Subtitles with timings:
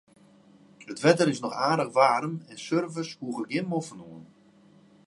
[0.91, 4.23] It wetter is noch aardich waarm en surfers hoege gjin moffen oan.